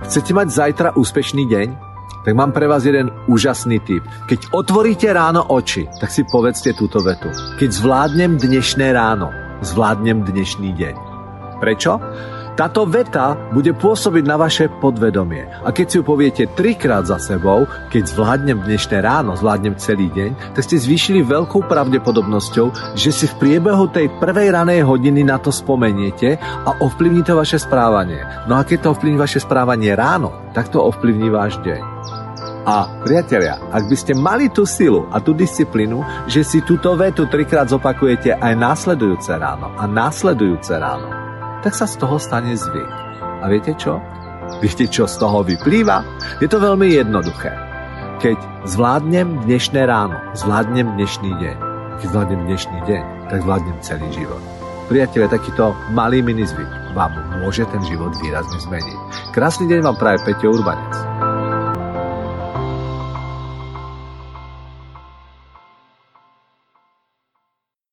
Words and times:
Chcete 0.00 0.32
mať 0.32 0.48
zajtra 0.48 0.88
úspešný 0.96 1.44
deň? 1.44 1.68
Tak 2.24 2.32
mám 2.32 2.56
pre 2.56 2.64
vás 2.64 2.88
jeden 2.88 3.12
úžasný 3.28 3.80
tip. 3.84 4.00
Keď 4.28 4.52
otvoríte 4.52 5.08
ráno 5.12 5.44
oči, 5.44 5.88
tak 6.00 6.08
si 6.08 6.24
povedzte 6.24 6.72
túto 6.72 7.04
vetu. 7.04 7.28
Keď 7.60 7.68
zvládnem 7.68 8.40
dnešné 8.40 8.96
ráno, 8.96 9.28
zvládnem 9.60 10.24
dnešný 10.24 10.72
deň. 10.72 10.94
Prečo? 11.60 12.00
Táto 12.58 12.84
veta 12.84 13.38
bude 13.54 13.72
pôsobiť 13.72 14.24
na 14.26 14.36
vaše 14.36 14.66
podvedomie. 14.68 15.46
A 15.62 15.70
keď 15.70 15.86
si 15.86 15.96
ju 16.00 16.04
poviete 16.04 16.44
trikrát 16.52 17.06
za 17.06 17.16
sebou, 17.16 17.64
keď 17.88 18.02
zvládnem 18.10 18.58
dnešné 18.66 18.98
ráno, 19.00 19.38
zvládnem 19.38 19.78
celý 19.78 20.10
deň, 20.10 20.54
tak 20.58 20.66
ste 20.66 20.76
zvýšili 20.82 21.22
veľkou 21.24 21.64
pravdepodobnosťou, 21.70 22.98
že 22.98 23.10
si 23.14 23.26
v 23.30 23.38
priebehu 23.38 23.88
tej 23.88 24.10
prvej 24.18 24.50
ranej 24.52 24.82
hodiny 24.82 25.22
na 25.22 25.38
to 25.38 25.54
spomeniete 25.54 26.36
a 26.42 26.70
ovplyvní 26.82 27.22
to 27.22 27.38
vaše 27.38 27.62
správanie. 27.62 28.20
No 28.50 28.58
a 28.58 28.66
keď 28.66 28.86
to 28.86 28.92
ovplyvní 28.98 29.18
vaše 29.18 29.40
správanie 29.40 29.94
ráno, 29.94 30.52
tak 30.52 30.68
to 30.68 30.82
ovplyvní 30.82 31.30
váš 31.30 31.56
deň. 31.62 31.82
A 32.60 33.00
priatelia, 33.00 33.56
ak 33.72 33.88
by 33.88 33.96
ste 33.96 34.12
mali 34.12 34.52
tú 34.52 34.68
silu 34.68 35.08
a 35.08 35.16
tú 35.16 35.32
disciplínu, 35.32 36.04
že 36.28 36.44
si 36.44 36.60
túto 36.60 36.92
vetu 36.92 37.24
trikrát 37.24 37.72
zopakujete 37.72 38.36
aj 38.36 38.52
následujúce 38.52 39.32
ráno 39.32 39.72
a 39.80 39.88
následujúce 39.88 40.76
ráno, 40.76 41.29
tak 41.60 41.76
sa 41.76 41.84
z 41.84 42.00
toho 42.00 42.16
stane 42.16 42.56
zvyk. 42.56 42.92
A 43.40 43.44
viete 43.48 43.76
čo? 43.76 44.00
Viete, 44.58 44.90
čo 44.90 45.06
z 45.06 45.14
toho 45.20 45.46
vyplýva? 45.46 46.02
Je 46.42 46.48
to 46.50 46.58
veľmi 46.58 46.90
jednoduché. 46.90 47.54
Keď 48.20 48.66
zvládnem 48.68 49.46
dnešné 49.46 49.86
ráno, 49.86 50.18
zvládnem 50.36 50.92
dnešný 50.98 51.30
deň. 51.38 51.56
Keď 52.02 52.08
zvládnem 52.10 52.42
dnešný 52.48 52.78
deň, 52.84 53.02
tak 53.32 53.38
zvládnem 53.46 53.78
celý 53.80 54.08
život. 54.12 54.42
Priatelia, 54.90 55.30
takýto 55.30 55.72
malý 55.94 56.18
minizvyk 56.20 56.68
vám 56.98 57.14
môže 57.40 57.62
ten 57.70 57.80
život 57.86 58.10
výrazne 58.18 58.58
zmeniť. 58.58 58.98
Krásny 59.30 59.70
deň 59.70 59.80
vám 59.86 59.96
praje 59.96 60.18
Peťo 60.26 60.50
Urbanec. 60.50 60.99